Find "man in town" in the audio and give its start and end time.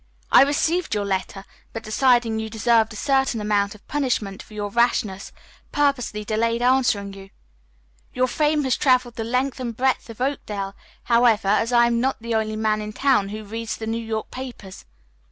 12.55-13.29